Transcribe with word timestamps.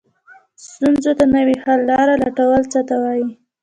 ستونزو 0.67 1.11
ته 1.19 1.25
نوې 1.35 1.55
حل 1.63 1.79
لارې 1.89 2.13
لټول 2.23 2.61
څه 2.71 2.79
ته 2.89 2.95
وایي؟ 3.03 3.27